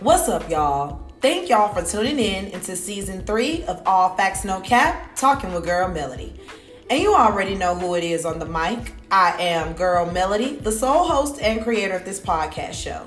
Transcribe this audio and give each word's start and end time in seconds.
What's 0.00 0.30
up, 0.30 0.48
y'all? 0.48 1.02
Thank 1.20 1.50
y'all 1.50 1.74
for 1.74 1.86
tuning 1.86 2.18
in 2.18 2.46
into 2.46 2.74
season 2.74 3.22
three 3.26 3.64
of 3.64 3.82
All 3.84 4.16
Facts 4.16 4.46
No 4.46 4.58
Cap, 4.60 5.14
talking 5.14 5.52
with 5.52 5.66
Girl 5.66 5.88
Melody. 5.88 6.40
And 6.88 7.02
you 7.02 7.12
already 7.12 7.54
know 7.54 7.74
who 7.74 7.96
it 7.96 8.02
is 8.02 8.24
on 8.24 8.38
the 8.38 8.46
mic. 8.46 8.94
I 9.10 9.32
am 9.38 9.74
Girl 9.74 10.10
Melody, 10.10 10.56
the 10.56 10.72
sole 10.72 11.06
host 11.06 11.42
and 11.42 11.62
creator 11.62 11.96
of 11.96 12.06
this 12.06 12.18
podcast 12.18 12.72
show. 12.72 13.04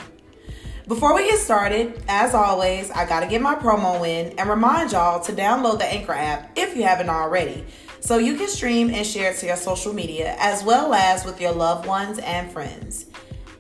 Before 0.88 1.16
we 1.16 1.24
get 1.28 1.40
started, 1.40 2.04
as 2.08 2.36
always, 2.36 2.92
I 2.92 3.08
gotta 3.08 3.26
get 3.26 3.42
my 3.42 3.56
promo 3.56 4.08
in 4.08 4.38
and 4.38 4.48
remind 4.48 4.92
y'all 4.92 5.20
to 5.22 5.32
download 5.32 5.80
the 5.80 5.92
Anchor 5.92 6.14
app 6.14 6.52
if 6.56 6.78
you 6.78 6.84
haven't 6.84 7.10
already, 7.10 7.66
so 8.02 8.20
you 8.20 8.38
can 8.38 8.48
stream 8.48 8.92
and 8.92 9.04
share 9.04 9.32
it 9.32 9.38
to 9.38 9.48
your 9.48 9.56
social 9.56 9.94
media 9.94 10.36
as 10.38 10.64
well 10.64 10.94
as 10.94 11.26
with 11.26 11.42
your 11.42 11.54
loved 11.54 11.88
ones 11.88 12.20
and 12.20 12.52
friends. 12.52 13.08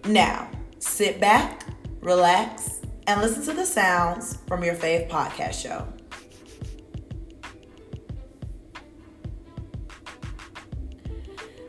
Now, 0.05 0.51
sit 0.77 1.19
back, 1.19 1.65
relax, 2.01 2.72
and 3.07 3.21
listen 3.21 3.43
to 3.45 3.53
the 3.53 3.65
sounds 3.65 4.37
from 4.47 4.63
your 4.63 4.75
fave 4.75 5.09
podcast 5.09 5.61
show. 5.61 5.87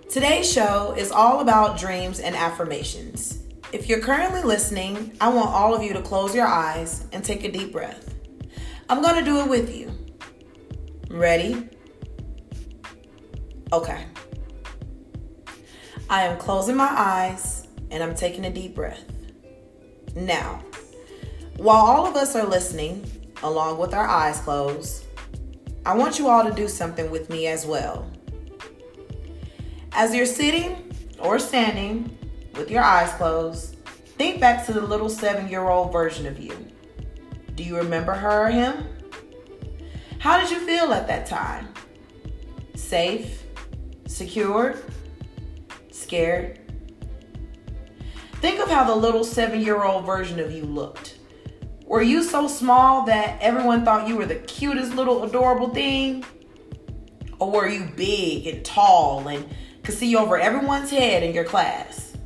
Today's 0.08 0.50
show 0.50 0.94
is 0.96 1.10
all 1.10 1.40
about 1.40 1.76
dreams 1.76 2.20
and 2.20 2.36
affirmations. 2.36 3.42
If 3.72 3.88
you're 3.88 3.98
currently 3.98 4.44
listening, 4.44 5.16
I 5.20 5.28
want 5.28 5.48
all 5.50 5.74
of 5.74 5.82
you 5.82 5.92
to 5.94 6.02
close 6.02 6.32
your 6.36 6.46
eyes 6.46 7.04
and 7.12 7.24
take 7.24 7.42
a 7.42 7.50
deep 7.50 7.72
breath. 7.72 8.14
I'm 8.88 9.02
going 9.02 9.16
to 9.16 9.24
do 9.24 9.40
it 9.40 9.48
with 9.48 9.74
you. 9.74 9.90
Ready? 11.10 11.68
Okay. 13.72 14.06
I 16.08 16.22
am 16.22 16.38
closing 16.38 16.76
my 16.76 16.90
eyes 16.90 17.66
and 17.90 18.00
I'm 18.00 18.14
taking 18.14 18.44
a 18.44 18.50
deep 18.50 18.76
breath. 18.76 19.04
Now, 20.14 20.62
while 21.56 21.84
all 21.84 22.06
of 22.06 22.16
us 22.16 22.34
are 22.34 22.46
listening, 22.46 23.04
along 23.42 23.78
with 23.78 23.94
our 23.94 24.06
eyes 24.06 24.40
closed, 24.40 25.04
I 25.86 25.94
want 25.94 26.18
you 26.18 26.28
all 26.28 26.44
to 26.44 26.54
do 26.54 26.66
something 26.66 27.10
with 27.10 27.30
me 27.30 27.46
as 27.46 27.66
well. 27.66 28.10
As 29.92 30.14
you're 30.14 30.26
sitting 30.26 30.92
or 31.18 31.38
standing 31.38 32.16
with 32.54 32.70
your 32.70 32.82
eyes 32.82 33.12
closed, 33.12 33.76
think 34.18 34.40
back 34.40 34.66
to 34.66 34.72
the 34.72 34.80
little 34.80 35.08
seven 35.08 35.48
year 35.48 35.68
old 35.68 35.92
version 35.92 36.26
of 36.26 36.40
you. 36.40 36.56
Do 37.54 37.62
you 37.62 37.76
remember 37.76 38.12
her 38.12 38.46
or 38.46 38.50
him? 38.50 38.88
How 40.18 40.40
did 40.40 40.50
you 40.50 40.58
feel 40.60 40.92
at 40.92 41.06
that 41.06 41.26
time? 41.26 41.68
Safe? 42.74 43.44
Secure? 44.06 44.76
Scared? 45.92 46.58
Think 48.40 48.60
of 48.60 48.68
how 48.68 48.84
the 48.84 48.94
little 48.94 49.24
seven 49.24 49.60
year 49.60 49.82
old 49.82 50.04
version 50.04 50.40
of 50.40 50.50
you 50.50 50.64
looked. 50.64 51.13
Were 51.86 52.02
you 52.02 52.22
so 52.22 52.48
small 52.48 53.04
that 53.06 53.38
everyone 53.42 53.84
thought 53.84 54.08
you 54.08 54.16
were 54.16 54.26
the 54.26 54.36
cutest 54.36 54.94
little 54.94 55.24
adorable 55.24 55.68
thing? 55.68 56.24
Or 57.38 57.50
were 57.50 57.68
you 57.68 57.88
big 57.94 58.46
and 58.46 58.64
tall 58.64 59.28
and 59.28 59.46
could 59.82 59.94
see 59.94 60.16
over 60.16 60.38
everyone's 60.38 60.90
head 60.90 61.22
in 61.22 61.34
your 61.34 61.44
class? 61.44 62.16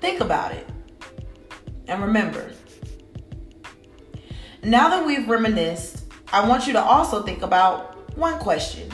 Think 0.00 0.20
about 0.20 0.52
it. 0.52 0.68
And 1.86 2.02
remember, 2.02 2.50
now 4.62 4.88
that 4.88 5.06
we've 5.06 5.28
reminisced, 5.28 6.04
I 6.32 6.46
want 6.48 6.66
you 6.66 6.72
to 6.72 6.82
also 6.82 7.22
think 7.22 7.42
about 7.42 8.16
one 8.18 8.38
question. 8.40 8.90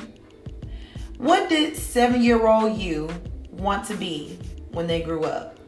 What 1.16 1.48
did 1.48 1.76
seven 1.76 2.22
year 2.22 2.46
old 2.46 2.76
you 2.76 3.08
want 3.50 3.86
to 3.86 3.94
be 3.94 4.38
when 4.72 4.86
they 4.86 5.00
grew 5.00 5.24
up? 5.24 5.59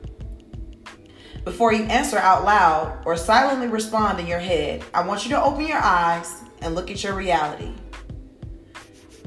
Before 1.44 1.72
you 1.72 1.82
answer 1.84 2.18
out 2.18 2.44
loud 2.44 3.02
or 3.04 3.16
silently 3.16 3.66
respond 3.66 4.20
in 4.20 4.28
your 4.28 4.38
head, 4.38 4.84
I 4.94 5.04
want 5.04 5.24
you 5.24 5.30
to 5.30 5.42
open 5.42 5.66
your 5.66 5.78
eyes 5.78 6.40
and 6.60 6.76
look 6.76 6.88
at 6.88 7.02
your 7.02 7.14
reality. 7.14 7.72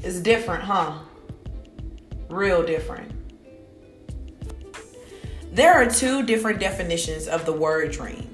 It's 0.01 0.21
different, 0.21 0.63
huh? 0.63 0.99
Real 2.29 2.65
different. 2.65 3.11
There 5.51 5.73
are 5.73 5.89
two 5.89 6.25
different 6.25 6.59
definitions 6.59 7.27
of 7.27 7.45
the 7.45 7.51
word 7.51 7.91
dream. 7.91 8.33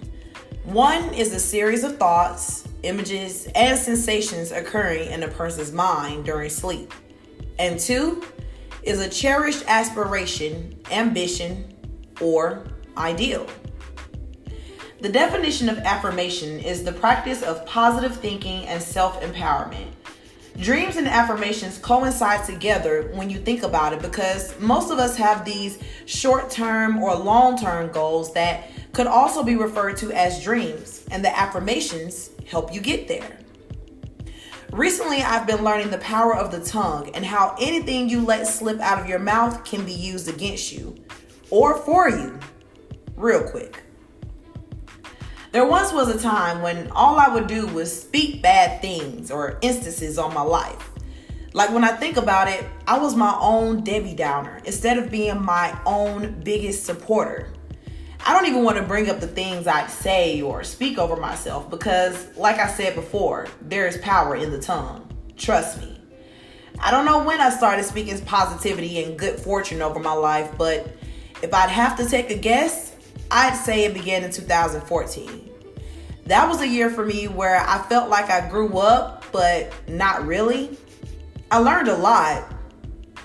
One 0.63 1.11
is 1.16 1.34
a 1.34 1.39
series 1.39 1.84
of 1.84 1.97
thoughts, 1.97 2.67
images, 2.84 3.47
and 3.55 3.78
sensations 3.79 4.51
occurring 4.51 5.09
in 5.09 5.23
a 5.23 5.28
person's 5.28 5.72
mind 5.72 6.25
during 6.25 6.51
sleep. 6.51 6.94
And 7.57 7.79
two 7.79 8.23
is 8.84 9.00
a 9.00 9.09
cherished 9.09 9.63
aspiration, 9.67 10.79
ambition, 10.91 11.73
or 12.19 12.63
ideal. 12.95 13.47
The 15.01 15.09
definition 15.09 15.67
of 15.67 15.79
affirmation 15.79 16.59
is 16.59 16.84
the 16.84 16.91
practice 16.91 17.41
of 17.41 17.66
positive 17.66 18.17
thinking 18.17 18.67
and 18.67 18.79
self 18.79 19.19
empowerment. 19.22 19.88
Dreams 20.57 20.95
and 20.95 21.07
affirmations 21.07 21.79
coincide 21.79 22.45
together 22.45 23.09
when 23.16 23.28
you 23.28 23.40
think 23.40 23.63
about 23.63 23.94
it 23.94 24.01
because 24.03 24.57
most 24.59 24.91
of 24.91 25.00
us 25.00 25.17
have 25.17 25.44
these 25.44 25.79
short 26.06 26.51
term 26.51 27.01
or 27.01 27.16
long 27.16 27.57
term 27.57 27.91
goals 27.91 28.31
that 28.34 28.69
could 28.94 29.07
also 29.07 29.41
be 29.41 29.56
referred 29.56 29.97
to 29.97 30.11
as 30.11 30.44
dreams, 30.44 31.03
and 31.09 31.25
the 31.25 31.35
affirmations 31.35 32.29
help 32.45 32.72
you 32.72 32.79
get 32.79 33.07
there. 33.07 33.40
Recently, 34.72 35.23
I've 35.23 35.47
been 35.47 35.63
learning 35.63 35.90
the 35.90 35.97
power 35.97 36.35
of 36.35 36.51
the 36.51 36.63
tongue 36.63 37.09
and 37.16 37.25
how 37.25 37.56
anything 37.59 38.07
you 38.07 38.23
let 38.23 38.45
slip 38.45 38.79
out 38.79 39.00
of 39.01 39.09
your 39.09 39.17
mouth 39.17 39.66
can 39.66 39.84
be 39.84 39.94
used 39.94 40.29
against 40.29 40.72
you 40.72 40.95
or 41.50 41.75
for 41.79 42.07
you 42.07 42.40
real 43.16 43.50
quick. 43.50 43.80
There 45.51 45.66
once 45.66 45.91
was 45.91 46.07
a 46.07 46.17
time 46.17 46.62
when 46.62 46.89
all 46.91 47.19
I 47.19 47.28
would 47.28 47.47
do 47.47 47.67
was 47.67 48.01
speak 48.03 48.41
bad 48.41 48.81
things 48.81 49.29
or 49.29 49.57
instances 49.62 50.17
on 50.17 50.34
my 50.34 50.41
life. 50.41 50.91
Like 51.51 51.72
when 51.72 51.84
I 51.84 51.91
think 51.91 52.16
about 52.16 52.47
it, 52.47 52.63
I 52.88 52.97
was 52.97 53.17
my 53.17 53.38
own 53.38 53.84
Debbie 53.84 54.16
Downer 54.16 54.61
instead 54.63 54.97
of 54.97 55.11
being 55.11 55.44
my 55.44 55.78
own 55.85 56.40
biggest 56.41 56.85
supporter. 56.85 57.51
I 58.25 58.34
don't 58.34 58.47
even 58.47 58.63
want 58.63 58.78
to 58.78 58.84
bring 58.84 59.09
up 59.09 59.19
the 59.19 59.28
things 59.28 59.67
I 59.67 59.88
say 59.88 60.41
or 60.41 60.63
speak 60.63 60.97
over 60.97 61.17
myself 61.17 61.69
because, 61.69 62.28
like 62.38 62.57
I 62.57 62.69
said 62.69 62.95
before, 62.95 63.47
there 63.61 63.88
is 63.88 63.97
power 63.97 64.38
in 64.38 64.51
the 64.51 64.59
tongue. 64.59 65.06
Trust 65.35 65.81
me. 65.81 66.00
I 66.79 66.91
don't 66.91 67.06
know 67.06 67.25
when 67.25 67.41
I 67.41 67.50
started 67.50 67.84
speaking 67.84 68.17
positivity 68.22 69.03
and 69.03 69.19
good 69.19 69.38
fortune 69.38 69.81
over 69.81 70.00
my 70.00 70.13
life, 70.13 70.50
but 70.57 70.95
if 71.41 71.53
I'd 71.53 71.69
have 71.69 71.97
to 71.97 72.07
take 72.07 72.29
a 72.29 72.38
guess, 72.38 72.91
I'd 73.33 73.55
say 73.55 73.85
it 73.85 73.93
began 73.93 74.25
in 74.25 74.31
2014. 74.31 75.49
That 76.25 76.49
was 76.49 76.59
a 76.59 76.67
year 76.67 76.89
for 76.89 77.05
me 77.05 77.29
where 77.29 77.61
I 77.65 77.81
felt 77.83 78.09
like 78.09 78.29
I 78.29 78.49
grew 78.49 78.77
up, 78.77 79.23
but 79.31 79.73
not 79.87 80.25
really. 80.27 80.77
I 81.49 81.59
learned 81.59 81.87
a 81.87 81.95
lot, 81.95 82.43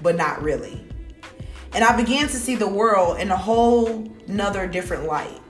but 0.02 0.14
not 0.14 0.40
really. 0.42 0.80
And 1.72 1.82
I 1.82 1.96
began 1.96 2.28
to 2.28 2.36
see 2.36 2.54
the 2.54 2.68
world 2.68 3.18
in 3.18 3.32
a 3.32 3.36
whole 3.36 4.08
nother 4.28 4.68
different 4.68 5.06
light. 5.06 5.40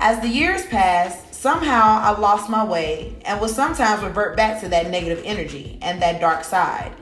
As 0.00 0.20
the 0.20 0.28
years 0.28 0.66
passed, 0.66 1.32
somehow 1.32 2.00
I 2.02 2.18
lost 2.18 2.50
my 2.50 2.64
way 2.64 3.16
and 3.24 3.40
would 3.40 3.50
sometimes 3.50 4.02
revert 4.02 4.36
back 4.36 4.60
to 4.62 4.68
that 4.70 4.90
negative 4.90 5.22
energy 5.24 5.78
and 5.82 6.02
that 6.02 6.20
dark 6.20 6.42
side, 6.42 6.92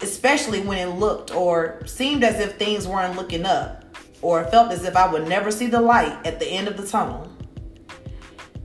especially 0.00 0.62
when 0.62 0.78
it 0.78 0.94
looked 0.94 1.30
or 1.30 1.82
seemed 1.84 2.24
as 2.24 2.40
if 2.40 2.56
things 2.56 2.88
weren't 2.88 3.16
looking 3.16 3.44
up 3.44 3.84
or 4.22 4.44
felt 4.44 4.72
as 4.72 4.84
if 4.84 4.96
I 4.96 5.10
would 5.10 5.28
never 5.28 5.50
see 5.50 5.66
the 5.66 5.80
light 5.80 6.26
at 6.26 6.40
the 6.40 6.46
end 6.46 6.68
of 6.68 6.76
the 6.76 6.86
tunnel. 6.86 7.30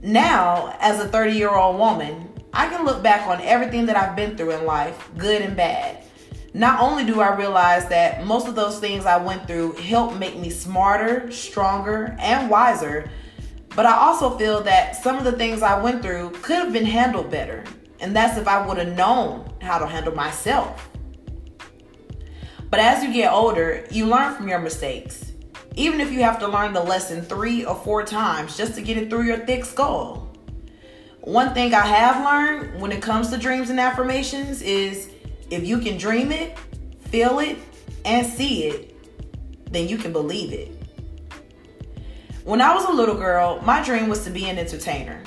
Now, 0.01 0.75
as 0.79 0.99
a 0.99 1.07
30 1.07 1.31
year 1.31 1.49
old 1.49 1.79
woman, 1.79 2.29
I 2.51 2.67
can 2.67 2.85
look 2.85 3.01
back 3.01 3.27
on 3.27 3.41
everything 3.41 3.85
that 3.87 3.95
I've 3.95 4.15
been 4.15 4.35
through 4.35 4.51
in 4.51 4.65
life, 4.65 5.09
good 5.17 5.41
and 5.41 5.55
bad. 5.55 6.03
Not 6.53 6.81
only 6.81 7.03
do 7.03 7.19
I 7.19 7.35
realize 7.35 7.87
that 7.87 8.25
most 8.25 8.47
of 8.47 8.53
those 8.53 8.79
things 8.79 9.05
I 9.05 9.17
went 9.17 9.47
through 9.47 9.73
helped 9.73 10.17
make 10.17 10.37
me 10.37 10.51
smarter, 10.51 11.31
stronger, 11.31 12.15
and 12.19 12.49
wiser, 12.49 13.09
but 13.75 13.87
I 13.87 13.93
also 13.93 14.37
feel 14.37 14.61
that 14.63 14.95
some 14.95 15.17
of 15.17 15.23
the 15.23 15.31
things 15.31 15.63
I 15.63 15.81
went 15.81 16.03
through 16.03 16.29
could 16.41 16.57
have 16.57 16.71
been 16.71 16.85
handled 16.85 17.31
better. 17.31 17.63
And 17.99 18.15
that's 18.15 18.37
if 18.37 18.47
I 18.47 18.67
would 18.67 18.77
have 18.77 18.95
known 18.95 19.51
how 19.61 19.79
to 19.79 19.87
handle 19.87 20.13
myself. 20.13 20.89
But 22.69 22.79
as 22.81 23.03
you 23.03 23.13
get 23.13 23.31
older, 23.31 23.85
you 23.89 24.05
learn 24.05 24.35
from 24.35 24.47
your 24.47 24.59
mistakes 24.59 25.22
even 25.75 25.99
if 25.99 26.11
you 26.11 26.21
have 26.21 26.39
to 26.39 26.47
learn 26.47 26.73
the 26.73 26.83
lesson 26.83 27.21
three 27.21 27.65
or 27.65 27.75
four 27.75 28.03
times 28.03 28.55
just 28.57 28.75
to 28.75 28.81
get 28.81 28.97
it 28.97 29.09
through 29.09 29.23
your 29.23 29.37
thick 29.37 29.65
skull. 29.65 30.29
One 31.21 31.53
thing 31.53 31.73
I 31.73 31.85
have 31.85 32.23
learned 32.23 32.81
when 32.81 32.91
it 32.91 33.01
comes 33.01 33.29
to 33.29 33.37
dreams 33.37 33.69
and 33.69 33.79
affirmations 33.79 34.61
is 34.61 35.09
if 35.49 35.65
you 35.65 35.79
can 35.79 35.97
dream 35.97 36.31
it, 36.31 36.57
feel 37.05 37.39
it, 37.39 37.57
and 38.05 38.27
see 38.27 38.65
it, 38.65 38.95
then 39.71 39.87
you 39.87 39.97
can 39.97 40.11
believe 40.11 40.51
it. 40.51 40.69
When 42.43 42.59
I 42.59 42.75
was 42.75 42.85
a 42.85 42.91
little 42.91 43.15
girl, 43.15 43.61
my 43.61 43.81
dream 43.81 44.09
was 44.09 44.25
to 44.25 44.29
be 44.29 44.49
an 44.49 44.59
entertainer. 44.59 45.23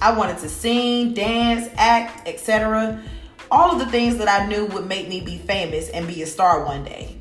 I 0.00 0.16
wanted 0.16 0.38
to 0.38 0.48
sing, 0.48 1.12
dance, 1.12 1.68
act, 1.74 2.28
etc. 2.28 3.02
All 3.50 3.72
of 3.72 3.78
the 3.78 3.86
things 3.86 4.16
that 4.18 4.28
I 4.28 4.46
knew 4.46 4.66
would 4.66 4.86
make 4.86 5.08
me 5.08 5.20
be 5.20 5.38
famous 5.38 5.88
and 5.90 6.06
be 6.06 6.22
a 6.22 6.26
star 6.26 6.64
one 6.64 6.84
day. 6.84 7.18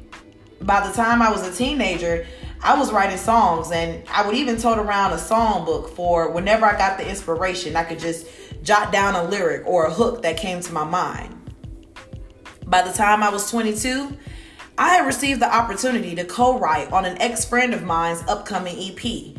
By 0.61 0.87
the 0.87 0.93
time 0.93 1.23
I 1.23 1.31
was 1.31 1.45
a 1.45 1.51
teenager, 1.51 2.27
I 2.63 2.77
was 2.77 2.91
writing 2.91 3.17
songs 3.17 3.71
and 3.71 4.07
I 4.09 4.25
would 4.25 4.35
even 4.35 4.57
tote 4.57 4.77
around 4.77 5.13
a 5.13 5.17
song 5.17 5.65
book 5.65 5.95
for 5.95 6.29
whenever 6.29 6.65
I 6.65 6.77
got 6.77 6.99
the 6.99 7.09
inspiration, 7.09 7.75
I 7.75 7.83
could 7.83 7.97
just 7.97 8.27
jot 8.61 8.91
down 8.91 9.15
a 9.15 9.23
lyric 9.23 9.65
or 9.65 9.85
a 9.85 9.91
hook 9.91 10.21
that 10.21 10.37
came 10.37 10.61
to 10.61 10.71
my 10.71 10.83
mind. 10.83 11.35
By 12.67 12.83
the 12.83 12.93
time 12.93 13.23
I 13.23 13.29
was 13.29 13.49
22, 13.49 14.15
I 14.77 14.89
had 14.89 15.07
received 15.07 15.41
the 15.41 15.53
opportunity 15.53 16.13
to 16.15 16.23
co 16.23 16.59
write 16.59 16.91
on 16.91 17.05
an 17.05 17.19
ex 17.19 17.45
friend 17.45 17.73
of 17.73 17.81
mine's 17.81 18.21
upcoming 18.27 18.77
EP. 18.77 19.35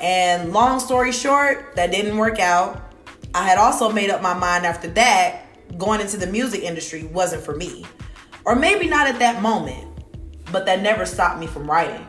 And 0.00 0.52
long 0.52 0.78
story 0.78 1.10
short, 1.10 1.74
that 1.74 1.90
didn't 1.90 2.16
work 2.16 2.38
out. 2.38 2.94
I 3.34 3.46
had 3.46 3.58
also 3.58 3.90
made 3.90 4.10
up 4.10 4.22
my 4.22 4.34
mind 4.34 4.64
after 4.64 4.88
that 4.90 5.42
going 5.76 6.00
into 6.00 6.16
the 6.16 6.26
music 6.28 6.62
industry 6.62 7.04
wasn't 7.04 7.42
for 7.42 7.56
me. 7.56 7.84
Or 8.44 8.54
maybe 8.54 8.88
not 8.88 9.08
at 9.08 9.18
that 9.18 9.42
moment, 9.42 9.88
but 10.52 10.66
that 10.66 10.82
never 10.82 11.04
stopped 11.04 11.40
me 11.40 11.48
from 11.48 11.68
writing. 11.68 12.06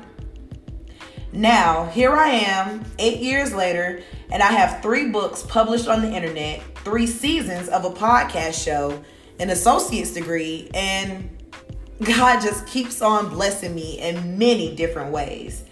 Now, 1.33 1.85
here 1.85 2.13
I 2.13 2.27
am, 2.27 2.83
eight 2.99 3.19
years 3.19 3.53
later, 3.53 4.01
and 4.31 4.43
I 4.43 4.51
have 4.51 4.81
three 4.81 5.09
books 5.11 5.43
published 5.43 5.87
on 5.87 6.01
the 6.01 6.11
internet, 6.11 6.61
three 6.79 7.07
seasons 7.07 7.69
of 7.69 7.85
a 7.85 7.89
podcast 7.89 8.61
show, 8.61 9.01
an 9.39 9.49
associate's 9.49 10.11
degree, 10.11 10.69
and 10.73 11.29
God 12.03 12.41
just 12.41 12.67
keeps 12.67 13.01
on 13.01 13.29
blessing 13.29 13.73
me 13.73 13.99
in 13.99 14.37
many 14.37 14.75
different 14.75 15.13
ways. 15.13 15.63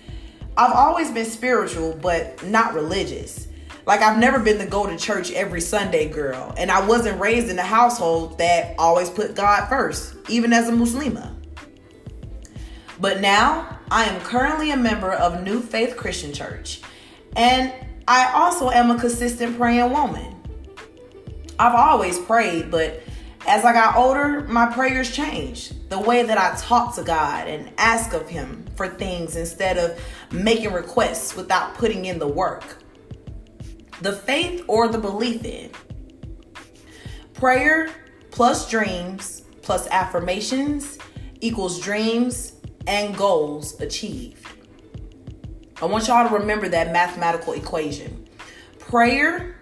I've 0.55 0.71
always 0.71 1.11
been 1.11 1.25
spiritual, 1.25 1.97
but 2.01 2.41
not 2.45 2.73
religious. 2.73 3.49
Like, 3.85 4.01
I've 4.01 4.17
never 4.17 4.39
been 4.39 4.59
the 4.59 4.65
go 4.65 4.87
to 4.87 4.97
church 4.97 5.31
every 5.31 5.61
Sunday 5.61 6.07
girl, 6.07 6.53
and 6.57 6.71
I 6.71 6.85
wasn't 6.85 7.19
raised 7.19 7.49
in 7.49 7.59
a 7.59 7.63
household 7.63 8.37
that 8.37 8.75
always 8.77 9.09
put 9.09 9.35
God 9.35 9.67
first, 9.67 10.15
even 10.29 10.53
as 10.53 10.69
a 10.69 10.71
Muslima. 10.71 11.35
But 12.99 13.19
now, 13.19 13.78
I 13.91 14.03
am 14.05 14.21
currently 14.21 14.69
a 14.69 14.77
member 14.77 15.11
of 15.11 15.43
New 15.43 15.61
Faith 15.61 15.97
Christian 15.97 16.31
Church, 16.31 16.81
and 17.35 17.73
I 18.07 18.31
also 18.33 18.69
am 18.69 18.91
a 18.91 18.99
consistent 18.99 19.57
praying 19.57 19.91
woman. 19.91 20.35
I've 21.57 21.73
always 21.73 22.19
prayed, 22.19 22.69
but 22.69 23.01
as 23.47 23.65
I 23.65 23.73
got 23.73 23.95
older, 23.95 24.41
my 24.41 24.67
prayers 24.67 25.09
changed. 25.11 25.89
The 25.89 25.99
way 25.99 26.21
that 26.21 26.37
I 26.37 26.55
talk 26.59 26.93
to 26.95 27.03
God 27.03 27.47
and 27.47 27.71
ask 27.79 28.13
of 28.13 28.29
Him 28.29 28.63
for 28.75 28.87
things 28.87 29.35
instead 29.35 29.77
of 29.79 29.99
making 30.31 30.71
requests 30.71 31.35
without 31.35 31.73
putting 31.73 32.05
in 32.05 32.19
the 32.19 32.27
work. 32.27 32.63
The 34.01 34.13
faith 34.13 34.63
or 34.67 34.87
the 34.87 34.99
belief 34.99 35.43
in. 35.43 35.71
Prayer 37.33 37.89
plus 38.29 38.69
dreams 38.69 39.41
plus 39.63 39.87
affirmations 39.87 40.99
equals 41.41 41.79
dreams 41.79 42.58
and 42.89 43.15
goals 43.15 43.79
achieved. 43.79 44.45
I 45.79 45.85
want 45.85 46.07
y'all 46.07 46.27
to 46.27 46.33
remember 46.33 46.67
that 46.69 46.91
mathematical 46.91 47.53
equation. 47.53 48.27
Prayer 48.79 49.55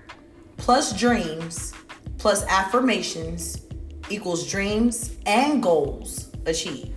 plus 0.56 0.98
dreams 0.98 1.74
plus 2.18 2.46
affirmations 2.46 3.62
equals 4.10 4.50
dreams 4.50 5.18
and 5.26 5.62
goals 5.62 6.32
achieved. 6.46 6.94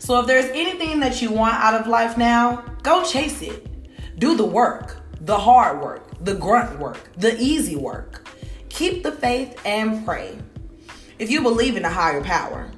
So 0.00 0.18
if 0.18 0.26
there's 0.26 0.46
anything 0.46 0.98
that 1.00 1.22
you 1.22 1.30
want 1.30 1.54
out 1.54 1.80
of 1.80 1.86
life 1.86 2.18
now, 2.18 2.64
go 2.82 3.04
chase 3.04 3.40
it. 3.40 4.18
Do 4.18 4.36
the 4.36 4.44
work, 4.44 5.00
the 5.20 5.38
hard 5.38 5.80
work, 5.80 6.24
the 6.24 6.34
grunt 6.34 6.80
work, 6.80 7.08
the 7.16 7.40
easy 7.40 7.76
work. 7.76 8.26
Keep 8.68 9.04
the 9.04 9.12
faith 9.12 9.60
and 9.64 10.04
pray. 10.04 10.36
If 11.20 11.30
you 11.30 11.40
believe 11.40 11.76
in 11.76 11.84
a 11.84 11.90
higher 11.90 12.22
power, 12.22 12.68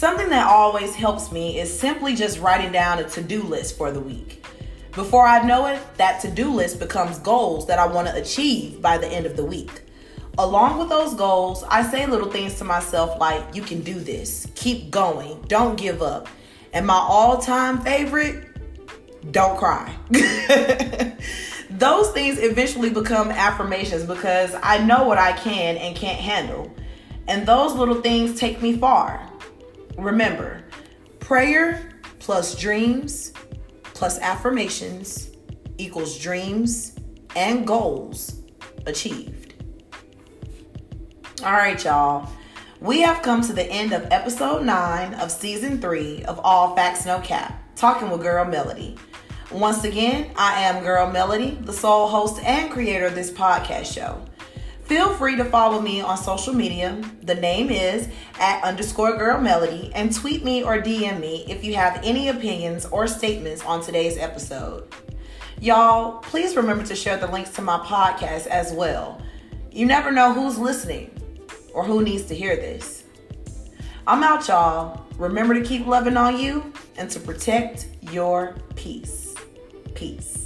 Something 0.00 0.30
that 0.30 0.48
always 0.48 0.94
helps 0.94 1.30
me 1.30 1.58
is 1.60 1.78
simply 1.78 2.14
just 2.14 2.40
writing 2.40 2.72
down 2.72 3.00
a 3.00 3.04
to 3.10 3.22
do 3.22 3.42
list 3.42 3.76
for 3.76 3.92
the 3.92 4.00
week. 4.00 4.46
Before 4.94 5.26
I 5.26 5.42
know 5.42 5.66
it, 5.66 5.78
that 5.98 6.22
to 6.22 6.30
do 6.30 6.50
list 6.50 6.78
becomes 6.78 7.18
goals 7.18 7.66
that 7.66 7.78
I 7.78 7.86
want 7.86 8.08
to 8.08 8.16
achieve 8.16 8.80
by 8.80 8.96
the 8.96 9.06
end 9.06 9.26
of 9.26 9.36
the 9.36 9.44
week. 9.44 9.82
Along 10.38 10.78
with 10.78 10.88
those 10.88 11.12
goals, 11.12 11.64
I 11.64 11.82
say 11.82 12.06
little 12.06 12.30
things 12.30 12.54
to 12.60 12.64
myself 12.64 13.20
like, 13.20 13.54
you 13.54 13.60
can 13.60 13.82
do 13.82 13.92
this, 13.92 14.46
keep 14.54 14.90
going, 14.90 15.38
don't 15.48 15.76
give 15.76 16.00
up. 16.00 16.28
And 16.72 16.86
my 16.86 16.94
all 16.94 17.36
time 17.36 17.82
favorite, 17.82 18.48
don't 19.32 19.58
cry. 19.58 19.94
Those 21.68 22.10
things 22.12 22.38
eventually 22.38 22.88
become 22.88 23.30
affirmations 23.30 24.04
because 24.04 24.56
I 24.62 24.78
know 24.78 25.04
what 25.04 25.18
I 25.18 25.32
can 25.32 25.76
and 25.76 25.94
can't 25.94 26.18
handle. 26.18 26.74
And 27.28 27.46
those 27.46 27.74
little 27.74 28.00
things 28.00 28.40
take 28.40 28.62
me 28.62 28.78
far. 28.78 29.29
Remember, 30.00 30.64
prayer 31.18 31.90
plus 32.20 32.54
dreams 32.54 33.32
plus 33.92 34.18
affirmations 34.20 35.30
equals 35.76 36.18
dreams 36.18 36.96
and 37.36 37.66
goals 37.66 38.40
achieved. 38.86 39.54
All 41.44 41.52
right, 41.52 41.82
y'all. 41.84 42.30
We 42.80 43.02
have 43.02 43.20
come 43.20 43.42
to 43.42 43.52
the 43.52 43.64
end 43.64 43.92
of 43.92 44.10
episode 44.10 44.64
9 44.64 45.14
of 45.14 45.30
season 45.30 45.82
3 45.82 46.24
of 46.24 46.40
All 46.42 46.74
Facts 46.74 47.04
No 47.04 47.20
Cap, 47.20 47.76
talking 47.76 48.08
with 48.08 48.22
Girl 48.22 48.46
Melody. 48.46 48.96
Once 49.50 49.84
again, 49.84 50.30
I 50.34 50.62
am 50.62 50.82
Girl 50.82 51.10
Melody, 51.10 51.58
the 51.60 51.74
sole 51.74 52.08
host 52.08 52.42
and 52.42 52.70
creator 52.70 53.04
of 53.04 53.14
this 53.14 53.30
podcast 53.30 53.92
show. 53.92 54.24
Feel 54.90 55.14
free 55.14 55.36
to 55.36 55.44
follow 55.44 55.80
me 55.80 56.00
on 56.00 56.16
social 56.16 56.52
media. 56.52 57.00
The 57.22 57.36
name 57.36 57.70
is 57.70 58.08
at 58.40 58.64
underscore 58.64 59.16
girl 59.16 59.40
melody 59.40 59.92
and 59.94 60.12
tweet 60.12 60.42
me 60.42 60.64
or 60.64 60.82
DM 60.82 61.20
me 61.20 61.44
if 61.48 61.62
you 61.62 61.76
have 61.76 62.00
any 62.02 62.26
opinions 62.26 62.86
or 62.86 63.06
statements 63.06 63.64
on 63.64 63.84
today's 63.84 64.18
episode. 64.18 64.92
Y'all, 65.60 66.18
please 66.22 66.56
remember 66.56 66.84
to 66.86 66.96
share 66.96 67.16
the 67.16 67.28
links 67.28 67.50
to 67.50 67.62
my 67.62 67.78
podcast 67.78 68.48
as 68.48 68.72
well. 68.72 69.22
You 69.70 69.86
never 69.86 70.10
know 70.10 70.32
who's 70.32 70.58
listening 70.58 71.12
or 71.72 71.84
who 71.84 72.02
needs 72.02 72.24
to 72.24 72.34
hear 72.34 72.56
this. 72.56 73.04
I'm 74.08 74.24
out, 74.24 74.48
y'all. 74.48 75.06
Remember 75.18 75.54
to 75.54 75.62
keep 75.62 75.86
loving 75.86 76.16
on 76.16 76.36
you 76.36 76.72
and 76.96 77.08
to 77.12 77.20
protect 77.20 77.86
your 78.10 78.56
peace. 78.74 79.36
Peace. 79.94 80.39